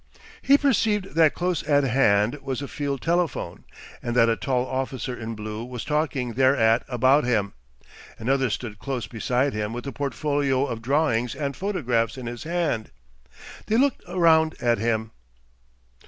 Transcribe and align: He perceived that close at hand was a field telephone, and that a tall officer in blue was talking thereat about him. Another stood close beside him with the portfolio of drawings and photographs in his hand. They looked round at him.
He 0.41 0.57
perceived 0.57 1.13
that 1.13 1.35
close 1.35 1.61
at 1.69 1.83
hand 1.83 2.39
was 2.41 2.63
a 2.63 2.67
field 2.67 3.03
telephone, 3.03 3.65
and 4.01 4.15
that 4.15 4.29
a 4.29 4.35
tall 4.35 4.65
officer 4.65 5.15
in 5.15 5.35
blue 5.35 5.63
was 5.63 5.83
talking 5.85 6.33
thereat 6.33 6.81
about 6.87 7.23
him. 7.23 7.53
Another 8.17 8.49
stood 8.49 8.79
close 8.79 9.05
beside 9.05 9.53
him 9.53 9.73
with 9.73 9.83
the 9.83 9.91
portfolio 9.91 10.65
of 10.65 10.81
drawings 10.81 11.35
and 11.35 11.55
photographs 11.55 12.17
in 12.17 12.25
his 12.25 12.45
hand. 12.45 12.89
They 13.67 13.77
looked 13.77 14.01
round 14.07 14.55
at 14.59 14.79
him. 14.79 15.11